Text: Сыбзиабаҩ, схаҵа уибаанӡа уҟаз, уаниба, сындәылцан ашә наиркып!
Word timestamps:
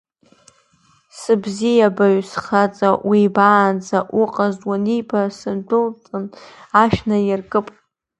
Сыбзиабаҩ, 1.19 2.17
схаҵа 2.29 2.89
уибаанӡа 3.07 3.99
уҟаз, 4.21 4.55
уаниба, 4.69 5.21
сындәылцан 5.37 6.25
ашә 6.81 7.01
наиркып! 7.09 7.67